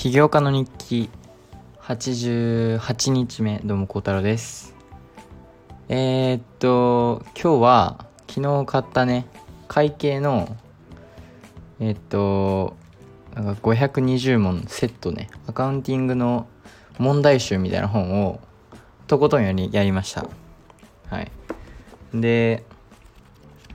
[0.00, 1.10] 起業家の日記。
[1.82, 4.74] 88日目どうも孝太郎です。
[5.90, 9.26] えー、っと今日は昨日買ったね
[9.68, 10.56] 会計の
[11.80, 12.78] えー、っと
[13.34, 16.48] なんか520問セットねアカウンティングの
[16.96, 18.40] 問題集みたいな本を
[19.06, 20.26] とことんよりやりました。
[21.10, 21.30] はい。
[22.14, 22.64] で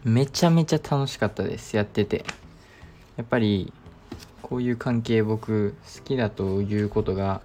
[0.03, 2.25] めちゃめちゃ楽しかったですやってて。
[3.15, 3.71] やっぱり
[4.47, 7.41] こういう関係僕好きだということが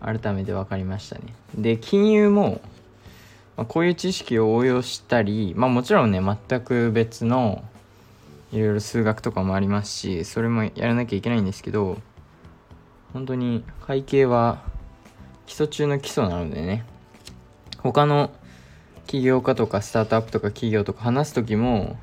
[0.00, 1.32] 改めて分かりましたね。
[1.54, 2.60] で金融も、
[3.56, 7.62] まあ、こういう知識を応用したりまあもちろんね全く別の
[8.50, 11.98] いろいろ数学とかもありますしそれもやらなきゃいけないんですけど
[13.12, 14.60] 本当に会計は
[15.46, 16.84] 基礎中の基礎なのでね。
[17.78, 18.32] 他の
[19.06, 21.96] 起業家とかスタートアップとか企業とか話す時も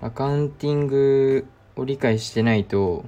[0.00, 1.44] アカウンティング
[1.80, 3.04] を理解してないと、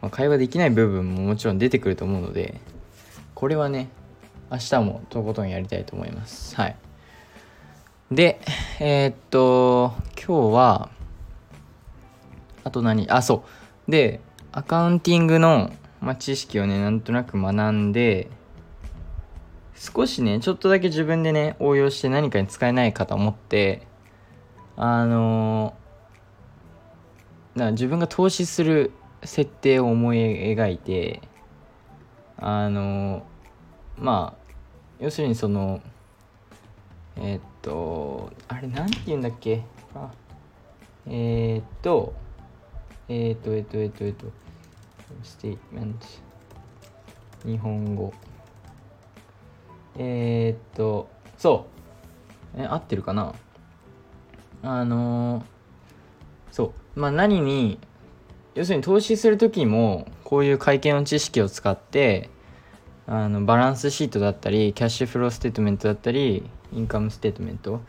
[0.00, 2.60] まあ、会話できない部分ももちろん出てくると思うので
[3.34, 3.88] これはね
[4.50, 6.54] 明日もとことんやりたいと思います。
[6.56, 6.76] はい。
[8.10, 8.40] で
[8.78, 10.90] えー、っと今日は
[12.62, 13.08] あと何？
[13.08, 13.44] あそ
[13.88, 13.90] う。
[13.90, 14.20] で
[14.52, 18.28] アカウンティングの、まあ、知識をねなんとなく学んで
[19.74, 23.86] 少しねちょっとだけ自分でね応用して何かに使えないかと思って
[24.76, 25.74] あの
[27.56, 31.20] だ自分が投資する設定を思い描いて
[32.38, 33.24] あの
[33.96, 34.54] まあ
[35.00, 35.80] 要するにその
[37.16, 39.62] えー、っとあれなんて言うんだっけ？
[39.94, 40.10] あ
[41.06, 42.14] えー、っと
[43.08, 44.26] えー、っとえっとえっとえっと
[45.22, 46.06] ステートメント
[47.46, 48.12] 日本語。
[49.98, 51.66] え、っとそ
[52.56, 52.60] う。
[52.62, 53.34] え合ってるかな？
[54.62, 55.44] あの
[56.52, 57.00] そう。
[57.00, 57.80] まあ何に
[58.54, 62.30] 要するに投資する時もこういう会計の知識を使って
[63.06, 67.80] あのバランスシートだったり cash flow statement だったり income statement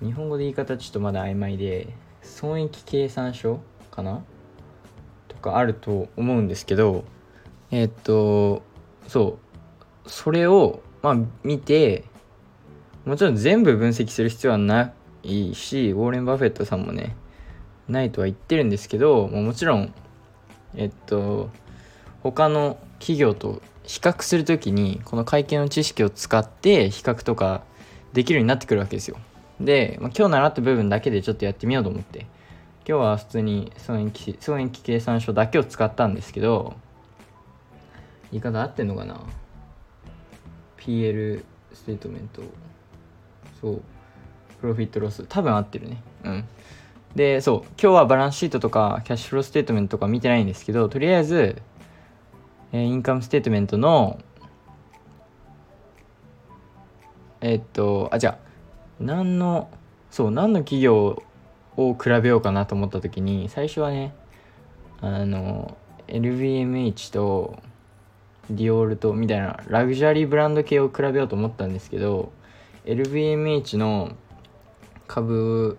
[0.00, 1.88] 日本語で言い方ちょっとまだ曖昧で
[2.22, 4.22] 損益計算書かな？
[5.26, 7.04] とかあると思うんですけど
[7.72, 8.62] えー、っと
[9.08, 9.38] そ
[10.04, 10.10] う。
[10.10, 12.04] それをまあ見て
[13.04, 14.92] もちろん全部分析する必要はな
[15.22, 17.16] いしウォーレン・バフェットさんもね
[17.90, 19.92] ないとは言ってるんですけどもちろん
[20.74, 21.50] えっと
[22.22, 27.62] 他の企業と比較する時にこの会計の知識を使って比較とか
[28.12, 29.16] できるようになってくるわけですよ。
[29.60, 32.26] で、まあ、今日習った部分だけでちょっとやってみようと思って。
[32.88, 36.74] 今日は普通に損益損益計算書だけを使ったんですけど
[38.32, 39.20] 言い方合ってんのかな？
[41.00, 42.42] PL statement。
[43.60, 43.82] そう。
[44.60, 45.24] Profit loss。
[45.28, 46.02] 多分合ってるね。
[46.24, 46.44] うん。
[47.14, 51.60] でそう今日はバランスシートとか cash flow statement とか見てないんですけどとりあえず、
[52.72, 54.20] えー、 income statement の
[57.40, 58.38] えー、っとあじゃあ
[59.00, 59.68] 何の
[60.10, 61.22] そう何の企業
[61.76, 64.14] を比べようかなと思った時に最初はね
[65.00, 65.76] あの
[66.08, 67.58] LVMH と
[68.50, 72.32] ディオールとみたいなラグジュアリーブランド系を比べようと思ったんですけど
[72.84, 74.12] LVMH の
[75.06, 75.78] 株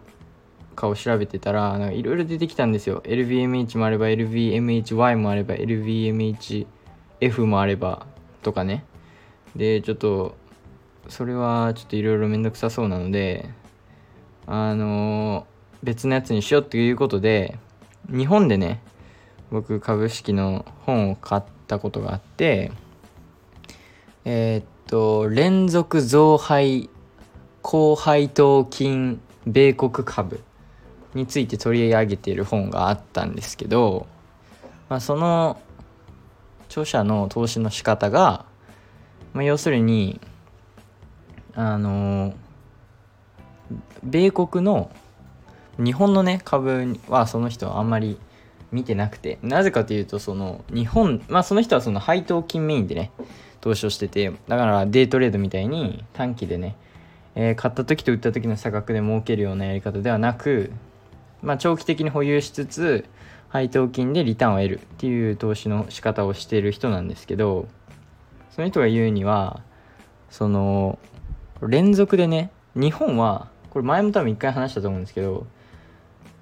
[0.82, 3.02] 価を調べてたらいろいろ出てきたんですよ。
[3.06, 6.66] LVMH もあれば LVMHY もあれば LVMHF
[7.46, 8.08] もあれば
[8.42, 8.84] とかね。
[9.56, 10.36] でちょっと
[11.08, 13.48] それはちょっといろいろめんどくさそうなので
[14.48, 15.46] あの
[15.84, 17.60] 別のやつにしようっていうことで
[18.10, 18.82] 日本でね
[19.52, 22.72] 僕株式の本を買ったことがあって
[24.26, 26.90] えー、っと連続増配
[27.62, 30.40] 高配当金米国株。
[31.14, 34.08] について取り上げている本があったんですけど、
[34.90, 35.60] まあ、その
[36.70, 38.46] 著者の投資の仕方が、
[39.34, 40.20] まあ、要するに
[41.54, 42.34] あの
[44.04, 44.90] 米国の
[45.78, 48.18] 日本のね株はその人はあんまり
[48.72, 53.12] 見てなくてなぜかというとその日本まあその人はその配当金メインでね
[53.60, 56.76] 投資をしててだからデイトレードみたいに短期でね、
[57.36, 60.72] えー、買った時と売った時の差額で儲けるようなやり方ではなく
[61.42, 63.06] まあ長期的に保有しつつ
[63.50, 67.68] 配当金でリターンを得るっていう投資の仕方をしている人なんですけど
[68.52, 69.62] その人が言うには
[70.30, 71.00] その
[71.62, 75.46] 連続でね日本はこれ前も多分一回話したと思うんですけど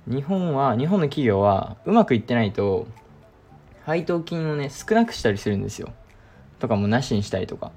[0.08, 2.88] 日本は日本の企業はうまくいってないと
[3.86, 5.92] 配当金をね少なくしたりするんですよ。
[6.60, 7.72] とかもなしにしたりとか。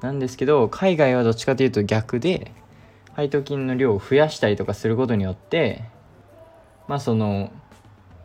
[0.00, 2.52] なんですけど海外はどっちかというと逆で
[3.14, 5.84] 配当金の量を増やしたりとかすることによって
[6.88, 7.50] まあその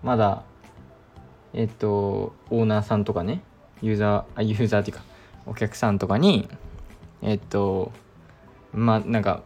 [0.03, 0.43] まだ
[1.53, 3.41] えっとオーナーさんとかね
[3.81, 5.03] ユーザーあユーザーっていうか
[5.45, 6.47] お客さんとかに
[7.21, 7.91] えっと
[8.73, 9.41] まあなんか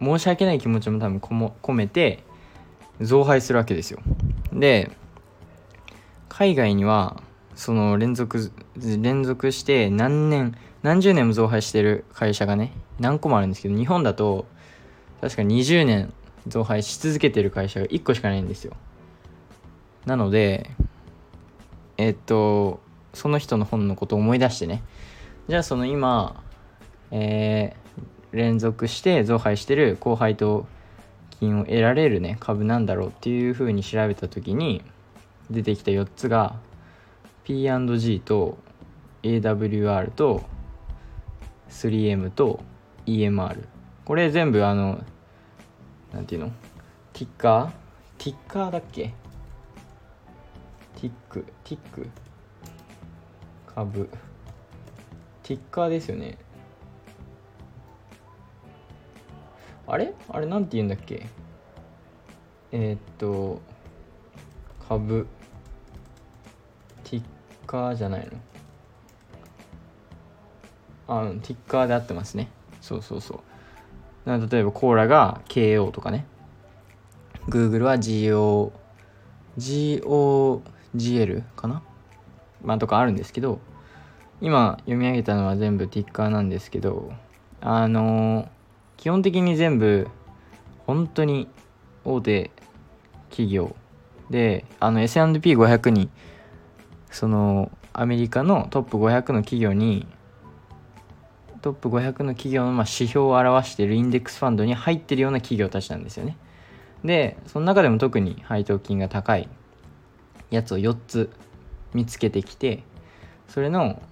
[0.00, 2.24] 申し訳ない気持ちも多分こも込めて
[3.00, 4.00] 増配するわけですよ。
[4.52, 4.90] で
[6.28, 7.22] 海外には
[7.54, 14.46] その連続連続して何年何十年も増配してる会社がね何個もあるんですけど日本だと
[15.20, 16.12] 確か20年
[16.46, 18.74] 増配し続けてる会社が1個しかないんですよ。
[20.06, 20.70] なので
[21.96, 22.80] えっと
[23.12, 24.82] その人の本のことを思い出してね。
[25.48, 26.42] じゃあその今
[27.16, 30.66] えー、連続して増配してる高配当
[31.38, 34.82] 金を得られるね株なんだろうっていうふうに調べた時に
[35.48, 36.56] 出てきた4つが
[37.44, 38.58] P&G と
[39.22, 40.42] AWR と
[41.70, 42.60] 3M と
[43.06, 43.64] EMR
[44.04, 45.04] これ全部あの
[46.14, 46.52] なんていうの？
[47.12, 47.70] ティッカー
[48.18, 49.12] ティッカーだっけ？
[51.00, 52.08] ティックティック
[53.74, 54.08] 株。
[55.42, 56.38] ティッカーですよね。
[59.88, 60.14] あれ？
[60.28, 61.26] あれなんて言うんだっけ？
[62.70, 63.60] えー、っと
[64.88, 65.26] 株。
[67.02, 67.24] ティッ
[67.66, 68.38] カーじゃないの？
[71.08, 72.48] あうんティッカーで合ってますね。
[72.80, 73.40] そうそうそう。
[74.26, 76.26] 例えばコーラが KO とかね。
[77.48, 78.72] Google は GO
[79.58, 81.82] GOGL かな。
[82.62, 83.60] まあとかあるんですけど
[84.40, 87.12] 今読み上げたのは全部ティッカーなんですけど
[87.60, 88.48] あのー、
[88.96, 90.08] 基本的に全部
[90.86, 91.48] 本当に
[92.04, 92.50] 大手
[93.30, 93.76] 企業
[94.30, 96.08] であの S&P500 に
[97.10, 100.06] そのアメリカのトップ500の企業に
[101.64, 106.36] トップ500の企業のま指標を表しているインデックスファンドに入ってるような企業たちなんですよね。
[107.02, 109.48] でその中でも特に配当金が高い
[110.50, 111.30] やつを4つ
[111.94, 112.82] 見つけてきて
[113.48, 114.02] それの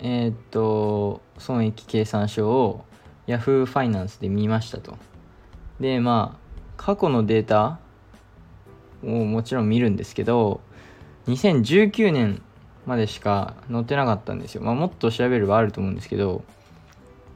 [0.00, 2.84] えー、っと損益計算書を
[3.28, 4.98] Yahoo ファイナンスで見ましたと。
[5.78, 7.78] でまあ過去のデータ
[9.04, 10.60] をもちろん見るんですけど
[11.28, 12.42] 2019年
[12.84, 14.62] までしか載ってなかったんですよ。
[14.62, 16.42] まあ、もっと調べればあると思うんですけど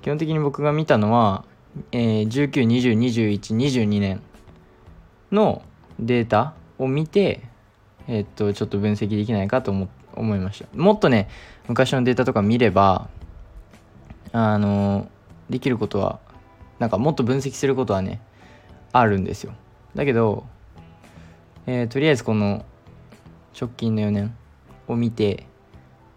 [0.04, 1.46] 基本的に僕が見たのは、
[1.90, 4.20] えー、19、20、21、22年
[5.32, 5.62] の
[5.98, 7.40] データを見て、
[8.06, 10.68] えー、っとちょっと分析できないかと思思いました。
[10.76, 11.30] もっとね
[11.68, 13.08] 昔のデータとか見れば
[14.32, 15.08] あの
[15.48, 16.20] できることは
[16.78, 18.20] なんかもっと分析することはね
[18.92, 19.54] あるんですよ。
[19.94, 20.44] だけど
[21.66, 22.66] えー、とりあえずこの
[23.58, 24.36] 直近の4年
[24.86, 25.46] を見て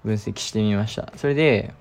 [0.04, 1.74] 分析してみましたそれで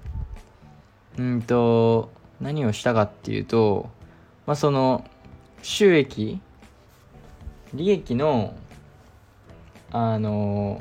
[1.19, 2.11] うんと
[2.41, 3.89] 何をしたかっていうと
[4.47, 5.05] まあその
[5.63, 6.41] 収益
[7.75, 8.55] 利益の
[9.91, 10.81] あの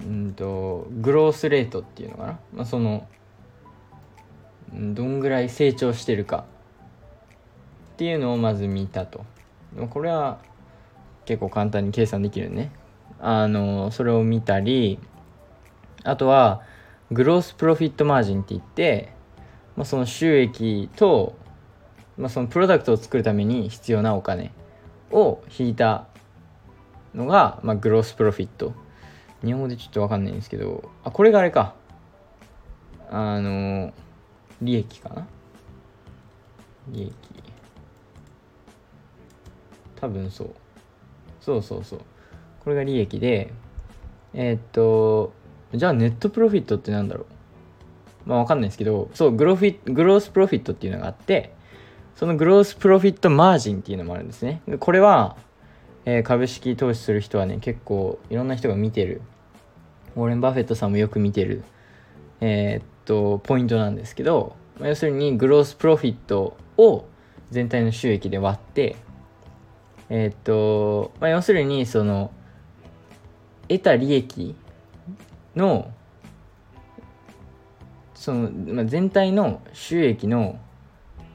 [0.00, 3.06] うんとグロースレートっていうのかな、まあ、その
[4.72, 6.44] どんぐらい成長してるか
[7.94, 9.24] っていうのをまず見たと。
[9.90, 10.38] これは
[11.24, 12.72] 結構簡単に計算できるね。
[13.20, 14.98] あのそれを見たり
[16.04, 16.62] あとは
[17.12, 19.12] グロースプロフィットマージンって言って、
[19.76, 21.34] まあ、その収益と、
[22.18, 24.52] まあ、そのプロダクトを作るために必要なお金
[25.10, 26.06] を引いた
[27.14, 28.72] のが、まあ、グロースプロフィット。
[29.44, 31.74] 日本語でちょっと分かんないんですけどあこれがあれか。
[33.10, 33.92] あの
[34.60, 35.26] 利益かな？
[36.88, 37.12] 利益。
[39.96, 40.54] 多分そう。
[41.40, 42.00] そうそうそう。
[42.60, 43.52] これが利益で
[44.32, 45.32] えー、っと
[45.74, 47.26] じゃあネットプロフィットってなんだろう？
[48.26, 51.54] まあわかんないですけどそうグロフィグロースプロフィットっていうのがあって
[52.14, 54.62] そのグロースプロフィットマージンっていうのもあるんですね。
[54.78, 55.36] これは、
[56.04, 59.22] えー、株式投資する人はね結構いろんな人が見てる。
[60.14, 61.64] ウォーレン・バフェットさんもよく見てる
[62.40, 67.06] えー、っとポイントなんですけど、まあ、要するにグロースプロフィットを
[67.50, 68.96] 全体の収益で割って
[70.10, 72.30] えー、っと、まあ、要するにその
[73.68, 74.54] 得た利益
[75.56, 75.90] の
[78.22, 80.60] その、まあ、全体の収益の、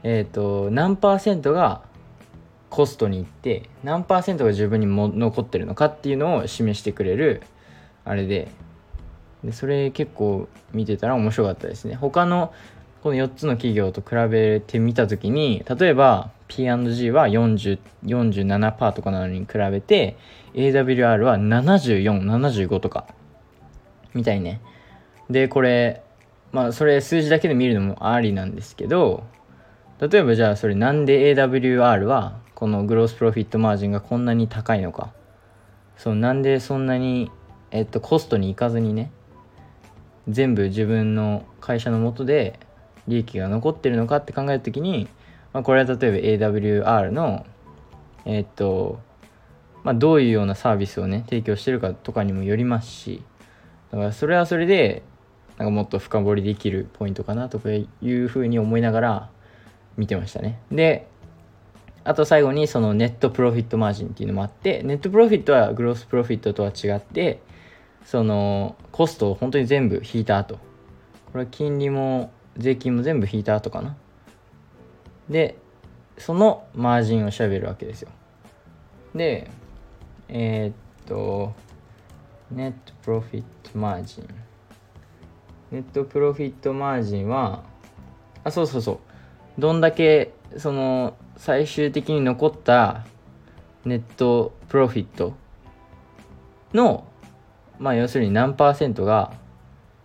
[0.02, 1.82] えーと、何パーセントが
[2.70, 7.42] コストにいって何パーセントが自分にも残ってるのかっていうのを示してくれる
[8.06, 8.48] あれで。
[9.44, 11.94] でそれ結構見てたら面白かったですね。
[11.94, 12.52] 他の
[13.02, 20.16] この4つの企業と比べてみた時に例えば P&G は47%とかなのに比べて
[20.54, 23.06] AWR は7475とか。
[24.14, 24.60] みたいね。
[25.30, 26.02] でこれ
[26.52, 29.24] まあそれ数字だけで見るのもありなんですけど
[30.00, 35.12] 例えばじゃあそれなんで AWR はこのグロースプロフィットマージンがこんなに高いのか。
[35.96, 37.28] そうなんでそんなに
[37.70, 39.10] えっと、コストに行かずにね
[40.28, 42.58] 全部自分の会社のもとで
[43.06, 45.08] 利益が残ってるのかって考えるときに、
[45.52, 47.46] まあ、これは例えば AWR の
[48.24, 49.00] えっと
[49.84, 53.22] まあ、どういうようなサービスをね提供してるかとかにもよりますし
[53.90, 55.02] だからそれはそれで
[55.58, 59.30] なんかもっと深掘りできるポイントかなとかいうふうに思いながら
[59.96, 60.60] 見てましたね。
[60.70, 61.08] で
[62.04, 67.42] あと最後にそのネットプロフィットマージンっていうのもあってネットプロフィットはグロスプロフィットとは違って
[68.04, 70.54] そのコストを本当に全部引いた後。
[71.32, 73.96] これは金利も税金も全部引いた後かな。
[75.28, 75.58] で
[76.16, 78.10] そのマージンを調べるわけですよ。
[79.14, 79.50] で
[80.28, 81.52] えー、っと
[82.50, 84.47] ネットプロフィットマージン
[85.70, 87.62] ネットプロフィットマージンは
[88.44, 88.98] あそうそうそう。
[89.60, 93.04] どんだけその最終的に残った
[93.84, 95.34] ネットプロフィット
[96.72, 97.06] の
[97.78, 99.32] まあ要するに何パーセントが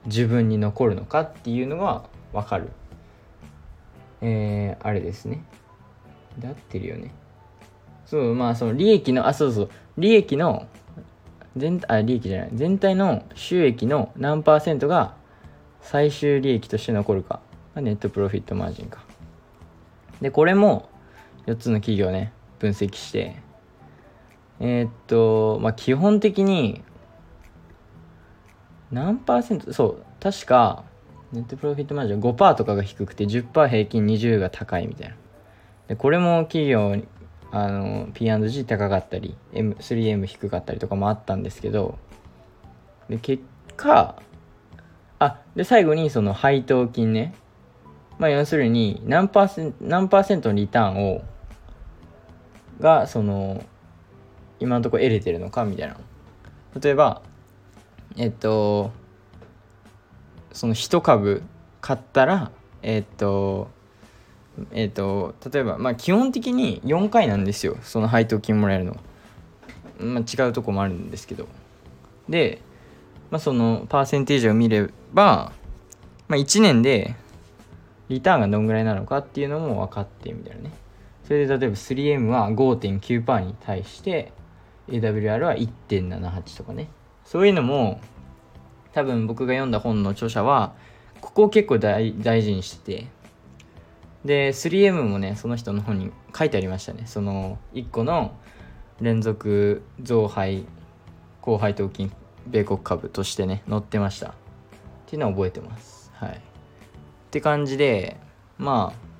[0.06, 2.04] 自分に残るのかっていうのが
[2.34, 2.70] 分かる。
[4.22, 5.44] えー、あれですね。
[6.38, 7.14] で合ってるよね。
[8.06, 9.70] そうまあその利益のあそうそう。
[9.98, 10.68] 利益の
[11.56, 12.50] 全あ利益じゃない。
[12.54, 15.16] 全体の収益の何パーセントが
[15.84, 17.40] 最終利益として残るか。
[17.76, 19.04] ネットプロフィットマージンか。
[20.22, 20.90] でこれも
[21.48, 23.36] 4つの企業ね分析して。
[24.60, 26.82] えー、っとまあ基本的に
[28.92, 30.84] 何パーセントそう確か
[31.32, 35.16] ネットプロフィットマージン5%とかが低くて10%平均20が高いみたいな。
[35.88, 36.96] でこれも企業
[37.52, 42.00] あの P&G 高かったり M 3M 低かったりとかもあったんですけど
[43.10, 43.44] で結
[43.76, 44.16] 果
[45.24, 47.34] あで最後にその配当金ね。
[48.20, 51.24] まあ要するに何パーセン何パーセントのリターンを
[52.80, 53.64] がその
[54.60, 55.98] 今のところ得れてるのかみたいな
[56.80, 57.22] 例えば
[58.16, 58.92] えっと
[60.52, 61.44] その1株
[61.82, 62.52] 買ったら
[62.82, 63.70] えっと
[64.72, 67.78] えっ、と例えばまあ基本的に4回なんですよ。
[67.82, 68.98] その配当金もらえるの。
[70.00, 71.48] まあ、違うとこもあるんですけど。
[72.30, 72.62] で、
[73.32, 75.52] まあ、そのパーセンテージを見れば、
[76.28, 77.16] まあ、1年で
[78.10, 80.72] リターンがどんぐらいなのかっていうのも分かってみたいなね。
[81.24, 84.32] それで例えば 3M は5.9%に対して
[84.90, 86.90] AWR は1.78とかね。
[87.26, 88.02] そういうのも
[88.92, 90.74] 多分僕が読んだ本の著者は
[91.22, 93.08] ここを結構大事にしてて。
[94.26, 97.04] で 3M もねその人の本に書いてありましたね。
[97.08, 98.34] その1個の
[99.02, 100.66] 連続増配
[101.42, 102.12] 高配当金
[102.48, 104.30] 米国株としてね載ってました。
[104.30, 104.32] っ
[105.08, 106.12] ていうのは覚えてます。
[106.16, 106.32] はい。
[106.32, 106.36] っ
[107.32, 108.18] て感じで
[108.58, 109.14] まあ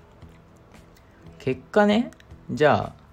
[1.40, 2.12] 結果ね
[2.52, 3.04] じゃあ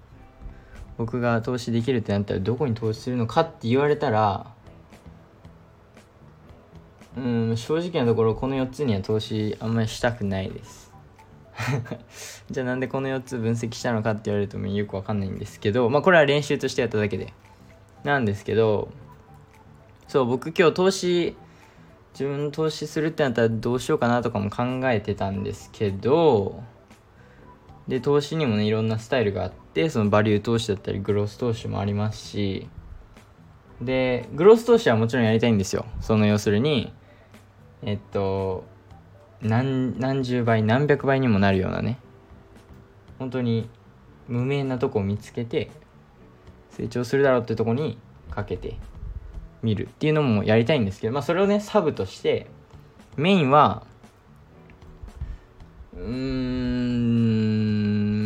[0.97, 4.53] 僕が投資できるってなったらどこに投資するのかって言われたら
[7.17, 10.91] うん正直なところこの4つには投資あんまりしたくないです。
[12.49, 17.33] じゃあなんでこの4つ分析したのかって言われるとよくわかんないんですけどまあこれは練習としてやっただけで。
[18.03, 18.89] なんですけど
[20.11, 21.37] そう僕今日投資
[22.11, 26.61] 自分投資するってなったらどうしようかなとかも考えてたんですけど
[27.87, 32.67] で投資にもねいろんなスタイルがあってそのバリュー投資だったりグロス投資もありますし
[33.79, 35.85] でグロス投資はもちろんやりたいんですよ。
[36.01, 36.91] その要するに
[37.81, 38.65] えっと
[39.41, 41.97] 何何十倍何百倍にもなるようなね
[43.17, 43.69] 本当に
[44.27, 45.71] 無名なとこを見つけて
[46.69, 47.97] 成長するだろうってとこに
[48.29, 48.75] かけて
[49.63, 52.47] みるっていうのもやりたいんですけどまあそれをねサブとして
[53.15, 53.83] メインは
[55.93, 57.41] うーん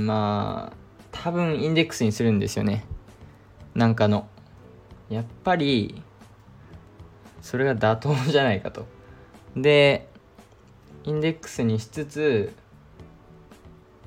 [0.06, 0.76] まあ
[1.12, 2.86] 多分インデックスにするんですよね。
[3.74, 4.28] なんかの。
[5.10, 6.02] やっぱり
[7.42, 8.86] それが妥当じゃないかと。
[9.56, 10.08] で
[11.04, 12.54] インデックスにしつつ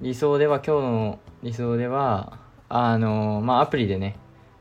[0.00, 4.16] 理想では今日の理想ではあのまあアプリでね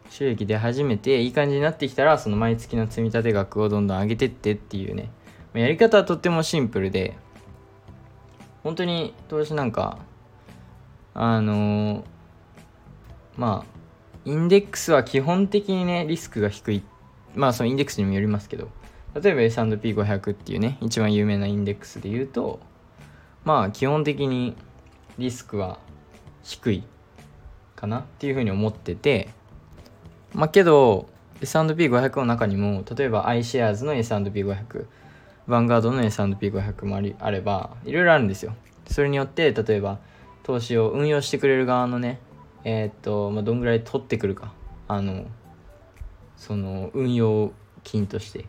[0.09, 5.11] 収益出始めていい感じになってきたらその毎月の積み立て額をどんどん上げてってっていうね。
[5.53, 7.17] やり方はとってもシンプルで
[8.63, 9.97] 本当に投資なんか
[11.13, 12.03] あの
[13.35, 13.77] まあ
[14.25, 16.83] インデックスは基本的にねリスクが低い。
[17.35, 18.69] まあそのインデックスにもよりますけど
[19.21, 22.59] 例えば S&P500 っていうね一番有名なインデックスで言うと
[23.45, 24.55] まあ基本的に
[25.17, 25.79] リスクは
[26.43, 26.83] 低い
[27.75, 29.29] かなっていうふうに思ってて
[30.37, 31.09] まあけど
[31.41, 38.55] S&P500 の中にも例えば iShares の S&P500 ヴァンガードの S&P500 もありあればいろいろあるんですよ。
[38.85, 39.97] それによって例えば
[40.43, 42.19] 投資を運用してくれる側のね
[42.63, 44.53] えー、っと、まあ、どんぐらい取ってくるか。
[44.87, 45.25] あの
[46.37, 47.51] その運用
[47.83, 48.41] 金として。
[48.41, 48.43] っ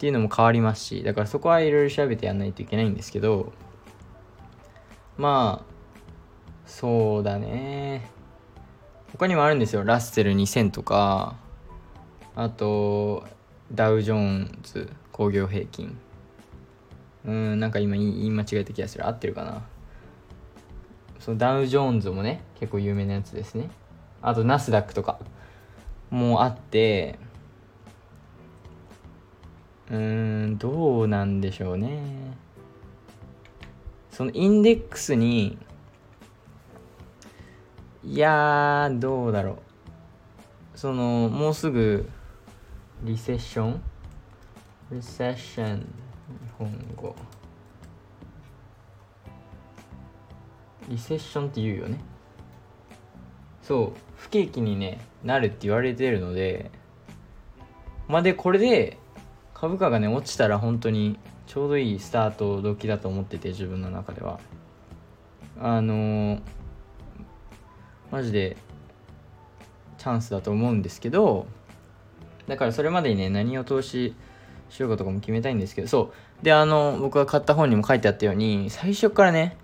[0.00, 3.52] ていうのも変わりますしだからそこはいろいろ調べてやんないといけないんですけど
[5.18, 5.70] まあ
[6.64, 8.10] そうだね。
[9.12, 9.84] 他にもあるんですよ。
[9.84, 11.36] ラッセル2000とか。
[12.36, 13.24] あと
[13.72, 15.96] ダウジョーンズ工業平均。
[17.26, 19.06] うんなんか今言い間違えた気がする。
[19.06, 19.62] 合ってるかな。
[21.18, 23.70] そのダウジョーンズもね結構有名なやつですね。
[24.22, 25.18] あとナスダックとか。
[26.10, 27.18] もあって。
[29.90, 29.96] うー
[30.46, 32.00] んどうなんでしょうね。
[34.10, 35.58] そのインデックスに
[38.02, 39.58] いやーどうだろう。
[40.74, 42.08] そのもうすぐ
[43.02, 43.82] リセッション？
[44.90, 45.84] リセッション日
[46.58, 47.14] 本語。
[50.88, 51.98] リセッションって言うよね。
[53.62, 56.70] そう不景気にねなるって言われてるので
[58.08, 58.98] まあでこれで
[59.54, 64.40] 株価がね落ちたら本当にちょうどいいスタート時だと思ってて自分の中では。
[65.60, 66.40] あのー、
[68.10, 68.56] マジで
[69.98, 71.46] チャンスだと思うんですけど
[72.48, 74.14] だからそれまでにね何を投資
[74.70, 76.44] しようかとかも決めたいんですけどそう。
[76.44, 79.56] であの僕が買った本にも書いてあったように最初からね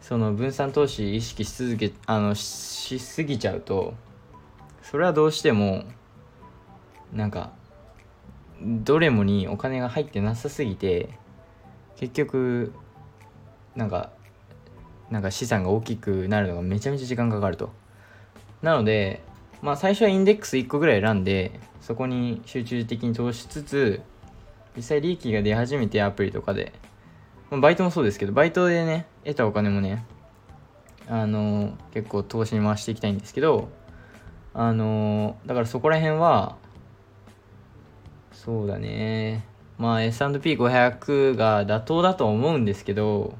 [0.00, 3.94] その分散投資意識し続けあのしすぎちゃうと
[4.82, 5.84] それはどうしても
[7.12, 7.52] なんか
[8.62, 11.10] どれもにお金が入ってなさすぎて
[11.96, 12.72] 結局
[13.76, 14.10] なんか
[15.10, 17.70] なんか資産が大きくなるのがめちゃめちゃ時間かかると。
[18.62, 19.22] なので
[19.62, 24.02] まあ最初はインデックス1個ぐらい選んでそこに集中的に投資しつつ
[24.76, 26.72] 実際利益が出始めてアプリとかで、
[27.50, 30.04] まあ、バイトもそうですけどバイトでね得たお金もね
[31.08, 33.68] あの結構投資に回していきたいんですけど
[34.54, 36.56] あのだからそこら辺は
[38.32, 39.44] そうだね。
[39.76, 43.34] まあ S&P500 が妥当だと思うんですけど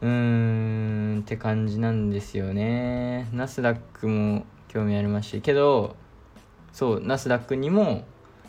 [0.00, 3.28] うーんって感じなんですよね。
[3.32, 5.40] ナスダックも興味ありますし。
[5.40, 5.96] けど
[6.72, 8.04] そうナスダックにも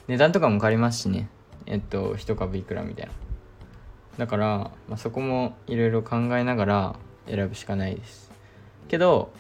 [0.08, 1.30] 値段とかも変わりますしね。
[1.66, 3.14] えっと1株いくらみたいな。
[4.18, 6.96] だから、まあ、そこもいろいろ考えながら
[7.28, 8.32] 選ぶしかないです。
[8.88, 9.32] けど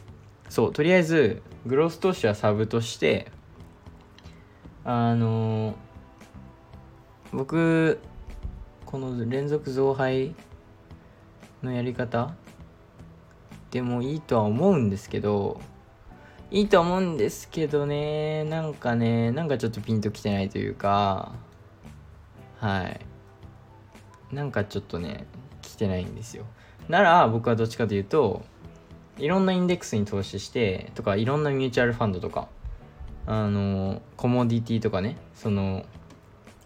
[0.47, 3.31] そうとりあえずグロース投資はサブとして
[4.83, 5.75] あの
[7.31, 7.99] 僕
[8.85, 10.33] この連続増配
[11.63, 12.33] のやり方？
[13.71, 15.61] でもいいとは思うんですけど
[16.49, 21.33] いいと思うんですけどねなんかねなんかちょっとピンときてないというか
[22.57, 22.99] はい。
[24.31, 25.25] なんかちょっとね
[25.61, 26.45] 来てないんですよ。
[26.87, 28.43] なら僕はどっちかというと
[29.17, 32.47] いろんなインデックスに投資してとかいろんなミューチュアルファンドとか
[33.27, 35.85] あのコモディティとかねその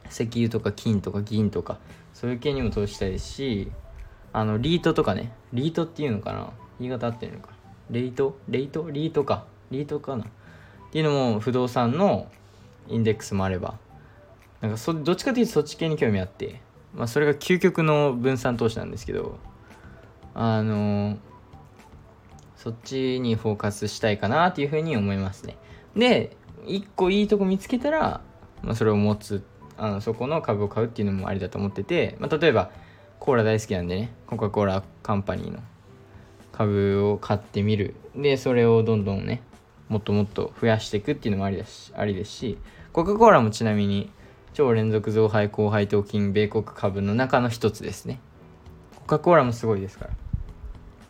[0.09, 1.79] 石油とか金とか銀とか
[2.13, 3.71] そういう系にも投資したいですし
[4.33, 6.49] あのリートとかねリートっていうのかな？
[6.79, 7.49] 言い方合ってるのか？
[7.89, 8.37] レイト？
[8.49, 8.89] レイト？
[8.89, 9.45] リートか。
[9.71, 10.25] リートかな？
[10.25, 10.27] っ
[10.91, 12.27] ていうのも不動産の
[12.89, 13.77] インデックスもあれば。
[14.59, 16.61] なんかそどっちかというとそっち系に興味あって。
[16.93, 19.37] まあそれが究極の分散投資なんですけど。
[20.35, 21.19] あの
[22.55, 25.57] そっちにフォーカスしたいかなっていうふうに思いますね。
[25.95, 28.21] で一個いいとこ見つけたら、
[28.63, 29.43] まあ、それを持つ
[29.77, 32.71] あのそこの株を買うっていうのもありだと思ってて、まあ、例えば
[33.23, 35.59] コーラ大好きなんでねコカ・コーラカンパニーの
[36.51, 37.95] 株を買ってみる。
[38.13, 39.41] でそれをどんどんね
[39.87, 42.57] もっともっと増やしていくっていうのもありだしありですし
[42.91, 44.11] コカ・コーラもちなみに
[44.53, 48.19] 超連続増配高配当金米国株の中の一つですね。
[48.97, 50.11] コカ・コーラもすごいですから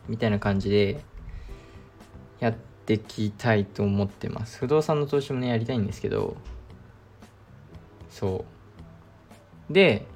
[0.08, 1.00] みたいな感じで
[2.38, 2.54] やっ
[2.86, 4.58] ていきたいと思ってます。
[4.60, 6.36] 不動産の投資もねやりたいんですけど
[8.08, 8.44] そ
[9.68, 9.72] う。
[9.72, 10.06] で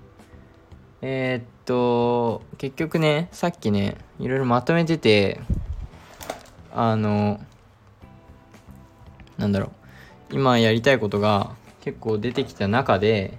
[1.02, 5.38] えー、っと結局ねさっきねいろいろまとめてて
[6.74, 7.40] あの
[9.37, 9.66] なんだろ
[10.31, 13.37] う今やりたいことが結構出てきた中で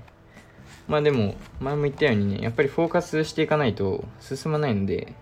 [0.88, 5.15] まあでも前も言ったようにねやっぱりフォーカスしていかないと進まないので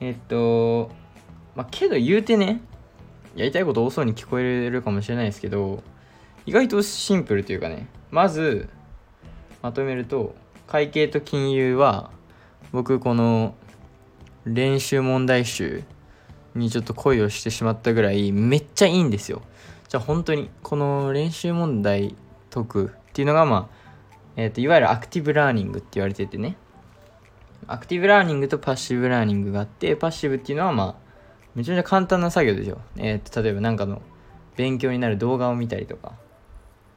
[0.00, 0.90] えっと
[1.54, 2.60] まあけど言うてね
[3.36, 5.84] やりたいこと多そうに聞こえるかもしれないですけど
[6.44, 8.68] 意外とシンプルというかねまず
[9.62, 10.34] まとめると
[10.68, 12.10] 会計と金融は
[12.72, 13.54] 僕この
[14.44, 15.82] 練習問題集
[16.54, 19.42] にちょっと恋をしてしまったぐらいめっちゃいいんですよ。
[19.88, 22.14] じゃあ本当にこの練習問題
[22.50, 23.78] 解くっていうのがまあ
[24.36, 26.56] えーと、いわゆるアクティブラーニングって言われててね。
[27.66, 30.94] アクティブラーニングと passive learning があって passive っていうのはまあ
[31.54, 34.00] めちゃめちゃ簡単な作業ですよ、えーと、例えば何かの
[34.56, 36.12] 勉強になる動画を見たりとか。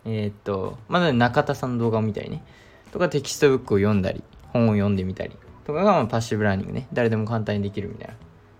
[0.06, 2.44] え、っとまだ中田さんの動画を見たりね。
[2.92, 4.24] とかテキストブックを読んだり
[4.54, 5.32] 本を読んでみたり
[5.66, 6.88] とかがま passive learning ね。
[6.94, 8.16] 誰でも簡単にできるみたいな。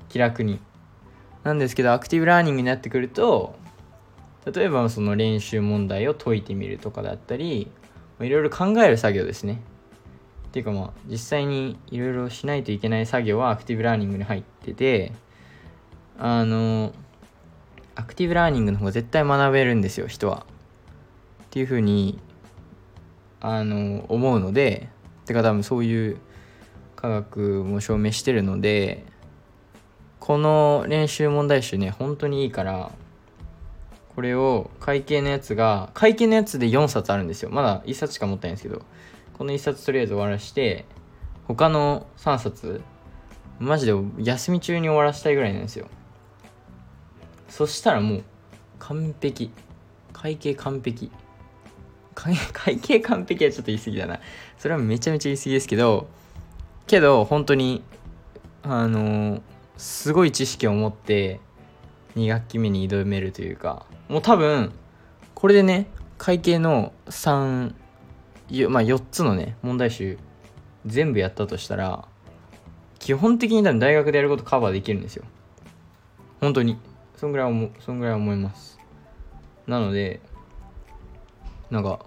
[0.10, 0.60] 気楽に。
[1.44, 3.56] なんですけどアクティブラーニングになってくると
[4.46, 7.72] 例えばその練習問題を解いてみるとかだったり
[8.20, 9.62] いろいろ考える作業ですね。
[10.48, 15.14] っていうかまあ実際にいろいろしないといけない作業はアクティブラーニングに入ってて
[16.20, 16.92] あの
[17.96, 20.46] アクティブラーニングの方が絶対学べるんですよ人は。
[21.46, 22.20] っていうふうに
[23.42, 24.90] あの思うので
[25.26, 26.18] てか多分そういう
[26.96, 29.04] 科学も証明してるので
[30.20, 32.92] この練習問題集ね本当にいいから
[34.16, 37.50] これを会計のやつが会計のやつで4冊あるんですよ。
[37.50, 38.84] まだ1冊しか持ってないんですけど
[39.34, 40.86] この1冊とりあえず終わらして
[41.48, 42.82] 他の3冊
[43.60, 45.88] マジで休み中に終わらせたいぐらいなんですよ。
[47.48, 48.24] そしたらもう
[48.80, 49.52] 完璧。
[50.14, 51.12] 会計完璧。
[52.54, 54.20] 会計完璧はちょっと言い過ぎだな。
[54.58, 56.08] それはめちゃめちゃ言い過ぎですけど
[56.88, 57.82] けど本当に
[58.64, 59.42] あの、
[59.78, 61.40] すごい知識を持って
[62.16, 64.72] 2学期目に挑めるというかもう多分
[65.34, 67.74] これでね会計の3
[68.70, 70.20] まあ4つのね問題集
[70.86, 72.06] 全部やったとしたら
[73.00, 75.26] 基本的に多分大学でやることカバーできるんですよ。
[76.40, 76.78] 本当に。
[77.16, 78.78] そんぐらい思そんぐらい思います。
[79.66, 80.20] なので
[81.72, 82.06] なんか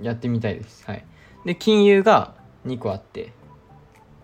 [0.00, 0.84] やってみたいです。
[0.86, 1.04] はい。
[1.44, 2.34] で金融が
[2.66, 3.32] 2個あって。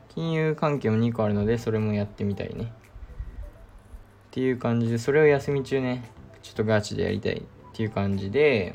[0.09, 2.65] 金融関係も2個あるのでそれもやってみたいね。
[2.65, 6.11] っていう感じでそれを休み中ね
[6.43, 7.39] ちょっとガチでやりたい。
[7.39, 8.75] っていう感じで。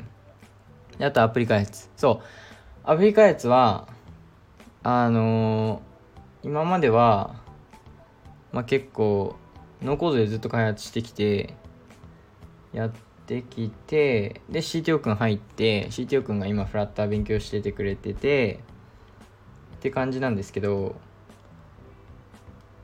[1.00, 1.90] あとアプリ開発。
[1.96, 2.24] そう。
[2.84, 3.88] アプリ開発は
[4.82, 7.36] あのー、今までは
[8.52, 9.36] まあ結構
[9.82, 11.54] ノーコードでずっと開発してきて
[12.72, 18.60] やってきてで CTO 君入って CTO 君が今フラッター勉強しててくれてて
[19.76, 20.94] って感じなんですけど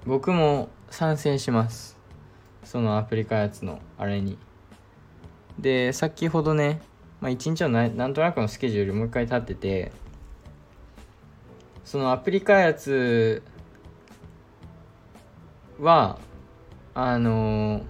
[0.06, 1.98] 僕も参戦します。
[2.64, 4.38] そのアプリ開発のあれに。
[5.58, 6.80] で先ほどね、
[7.20, 9.92] まあ、1日のなんとなくのスケジュールもう一回立ってて
[11.84, 13.42] そのアプリ開発
[15.78, 16.18] は
[16.94, 17.82] あのー、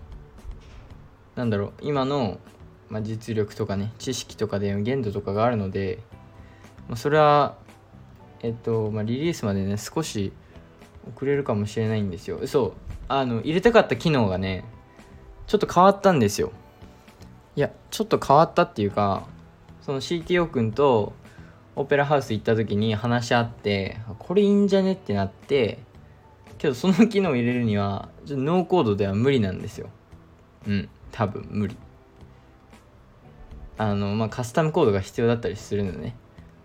[1.40, 2.38] なんだろう今の、
[2.90, 5.98] まあ、実力とかね知識とかで限度とかがあるので、
[6.86, 7.56] まあ、それは
[8.42, 10.34] えっと、まあ、リリースまでね少し
[11.16, 12.46] 遅れるかもしれないんですよ。
[12.46, 12.72] そう
[13.08, 14.64] あの入れたかった機能がね
[15.46, 16.52] ちょっと変わったんですよ。
[17.56, 19.26] いやちょっと変わったっていうか
[19.80, 21.14] その CTO 君と
[21.74, 25.78] オペラハウス行った時に話し合ってこれいいんじゃねってなって
[26.58, 29.88] けどその機能を入れるにはちょっとノーコードでは無理なんですよ。
[30.68, 30.88] うん。
[31.12, 31.76] 多分無理。
[33.78, 36.14] あのまあカスタムコードが必要だったりするのね。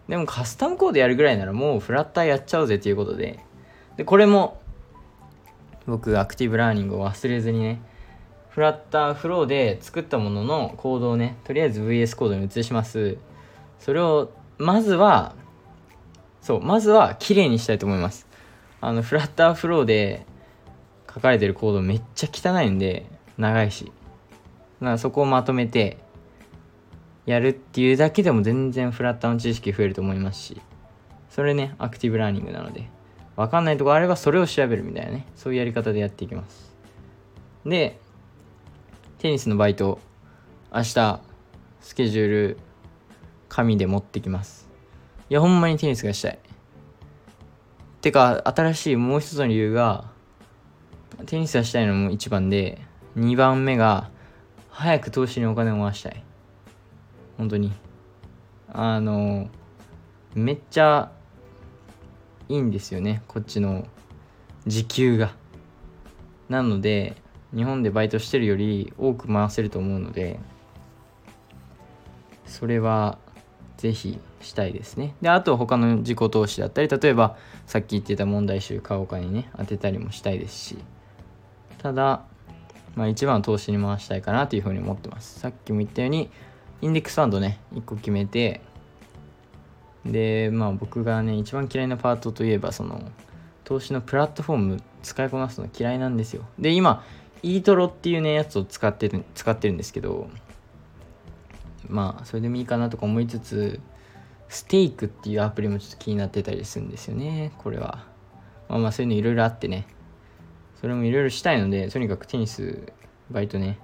[0.09, 3.39] でもカスタムコードやるぐらいならもうフラッターやっちゃおうぜということで。
[3.97, 4.59] でこれも
[5.87, 7.81] 僕アクティブラーニングを忘れずにね
[8.49, 13.17] フラッターフローで作ったもののコードをねとりあえず VS コードに移します。
[13.79, 15.35] それをまずは
[16.41, 18.27] そうまずは綺麗にしたいと思います。
[18.81, 20.25] あのフラッターフローで
[21.13, 23.05] 書かれてるコードめっちゃ汚いんで
[23.37, 23.91] 長いし。
[24.85, 25.97] からそこをまとめて
[27.25, 30.61] やるっていうだけでも全然フラッターの知識増えると思いますし
[31.29, 32.87] それねアクティブラーニングなので
[33.35, 36.73] 分かんないとこあればそれを調べるみたいなねそういうやり方でやっていきます。
[37.65, 37.99] で
[39.17, 39.99] テニスのバイト
[40.73, 41.21] 明日
[41.81, 42.57] スケジュール
[43.49, 44.69] 紙で持ってきます。
[45.29, 46.39] いやほんまにテニスがしたい。
[48.01, 50.05] てか新しいもう一つの理由が
[51.25, 52.79] テニスがしたいのも一番で
[53.17, 54.09] 2番目が
[54.77, 56.21] 早く投資にお金を回したい。
[57.37, 57.71] 本当に。
[58.67, 59.47] あの
[60.33, 61.11] めっちゃ
[62.49, 63.23] いいんですよね。
[63.29, 63.87] こっちの
[64.67, 65.33] 時給が。
[66.49, 67.15] なので
[67.55, 70.39] 日本でバイトしてるより多く回せると思うので
[72.45, 73.17] それは
[73.77, 75.15] ぜひしたいですね。
[75.21, 80.77] であと他の自己投資だったり例えばさっき言ってた問題集買おうかにね当てたりもしたいですし。
[81.77, 82.25] ただ
[82.95, 85.39] まあ一番投資に回したいかなというふうに思ってます。
[85.39, 86.29] さっきも言ったように
[86.81, 88.61] インデックスファンドね1個決めて
[90.05, 93.01] でまあ僕がね一番嫌いなパートといえばその
[93.63, 96.43] 投資のプラットフォーム使いこなすの嫌いなんですよ。
[96.59, 97.03] で今
[97.43, 100.29] イートロっていうねやつを使ってる使ってるんですけど
[101.87, 103.79] まあそれでもいいかなとか思いつつ
[104.47, 108.03] ステイクっていうアプリもちょっと気になってたりするんですよねこれは。
[108.69, 109.87] まあまあそういうのいろいろあってね
[110.79, 112.91] それもいろいろしたいのでとにかくテニス
[113.31, 113.79] バイトね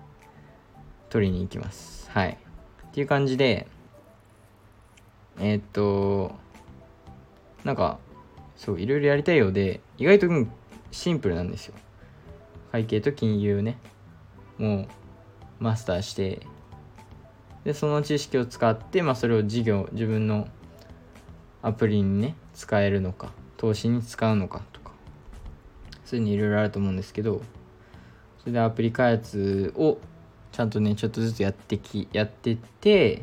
[1.10, 2.10] 取りに行きます。
[2.12, 2.38] はい。
[2.90, 3.68] っていう感じで
[5.40, 6.34] えー、っと
[7.64, 8.00] なんか
[8.56, 10.28] そういろいろやりたいようで意外と
[10.92, 11.76] シンプルなんですよ。
[12.72, 13.78] 会計と金融ね。
[14.58, 14.88] もう
[15.60, 16.46] マスターして
[17.64, 20.48] でその知識を使って、まあ、それを事業自分の
[21.62, 24.71] アプリにね使えるのか投資に使うのかとか
[26.12, 27.42] そういうのいろいろあると思うんですけど
[28.40, 29.98] それでアプリ開発を
[30.52, 33.22] ちゃんとねちょっとずつやってきやってって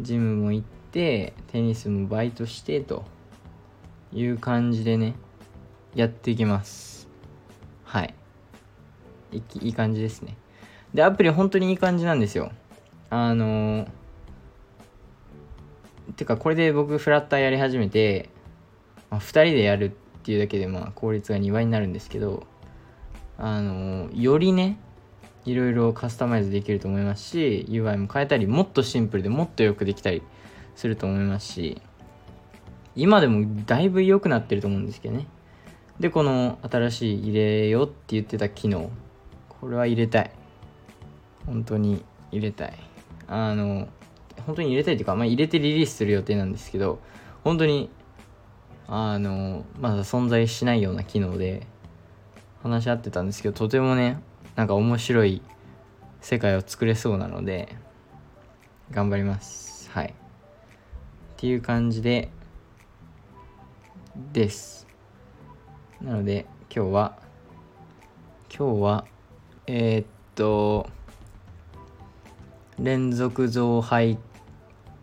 [0.00, 3.04] ジムも行ってテニスもバイトしてと
[4.12, 5.16] いう感じでね
[5.96, 7.08] やっていきます。
[7.82, 8.14] はい。
[9.32, 10.36] いい感じですね。
[10.94, 12.52] でアプリ本当にいい感じなんですよ。
[13.10, 13.88] あの
[16.14, 18.28] てかこれで僕フラッターやり始めて、
[19.10, 19.96] ま、2人でやる
[20.28, 22.46] っていうだけでまあ効率が2倍になるんですけど
[23.38, 24.78] あのよりね
[25.46, 30.22] いろいろカスタマイズできると思いますし UI も変えたりもっとシンプルでもっとよくできたり
[30.76, 31.80] すると思いますし
[32.94, 35.26] 今でもだいぶ良くなってると思うんですけどね。
[35.98, 38.90] でこの新しい入れようって言ってた機能
[39.48, 40.30] これは入れたい。
[41.46, 42.74] 本当に入れたい。
[43.28, 43.88] あの
[44.44, 46.98] 本当に入れたいというか、まあ、入れてリリースする予定なんですけど
[47.44, 47.88] 本当に
[48.90, 51.66] あのまだ存在しないような機能で
[52.62, 54.18] 話し合ってたんですけどとてもね
[54.56, 55.42] なんか面白い
[56.22, 57.76] 世界を作れそうなので
[58.90, 59.90] 頑張ります。
[59.90, 60.06] はい。
[60.06, 60.12] っ
[61.36, 62.30] ていう感じで
[64.32, 64.86] です。
[66.00, 67.18] なので今日は
[68.48, 69.04] 今日は
[69.66, 70.88] えー、っと
[72.78, 74.18] 連続増配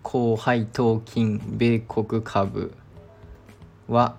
[0.01, 2.73] 高配当金米国株
[3.87, 4.17] は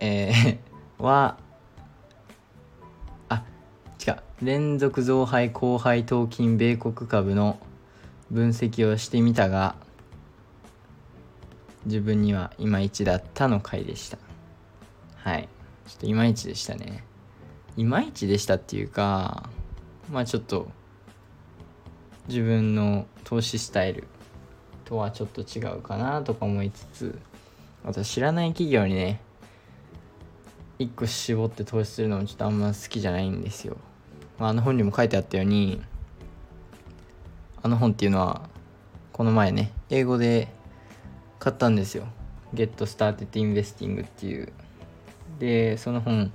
[0.00, 0.58] えー、
[1.02, 1.38] は
[3.28, 3.44] あ
[4.06, 4.16] 違う。
[4.42, 7.58] 連続増配高配当金米国株の
[8.30, 9.76] 分析をしてみたが
[11.84, 14.18] 自分にはいまいちだったの回でした。
[15.16, 15.48] はい。
[15.86, 17.04] ちょっといまいちでしたね。
[17.76, 19.48] いまいちでしたっていうか
[20.10, 20.68] まあちょっと
[22.28, 24.06] 自分の投資スタイル
[24.84, 27.18] とはちょっと違うかなとか思いつつ
[27.84, 29.20] あと知らない企業にね
[30.78, 33.76] 一個絞って投資するのもちょっとあんま好きじゃないんですよ、
[34.38, 35.82] まあ、あの本にも書いてあったように
[37.62, 38.48] あの本っていうのは
[39.12, 40.48] この前ね英語で
[41.38, 42.06] 買ったんですよ。
[42.54, 44.52] Get Started Investing っていう。
[45.38, 46.32] でその本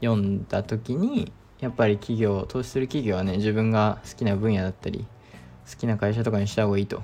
[0.00, 5.06] 読んだ時にやっぱり企業投資する企業はね自分が好きな分野だったり
[5.70, 7.02] 好きな会社とかにした方がいいと。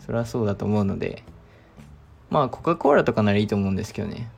[0.00, 1.22] それはそうだと思うので
[2.30, 4.30] まあコカ・コーラとかならいいと思うんですけどね。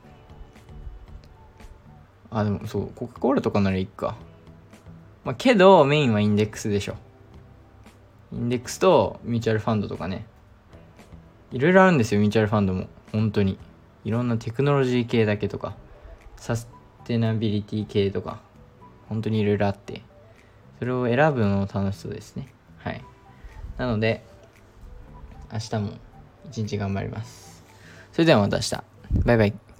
[2.29, 4.15] あでもそうコカ・コーラとかならいいか。
[5.25, 6.95] まあけどメインはインデックスでしょ。
[8.31, 10.25] インデックスとミューチャルファンドとかね。
[11.51, 12.87] いろいろあるんですよミューチャルファンドも。
[13.11, 13.57] 本当に。
[14.03, 15.75] いろんなテクノロジー系だけとか。
[16.37, 16.69] サス
[17.03, 18.39] テナビリティ系とか。
[19.09, 20.01] 本当にいろいろあって。
[20.79, 22.47] それを選ぶのも楽しそうですね。
[22.77, 23.03] はい。
[23.77, 24.23] なので
[25.51, 25.91] 明日も
[26.49, 27.50] 一日頑張ります。
[28.13, 28.83] それではまた明日。
[29.25, 29.70] バイバイ。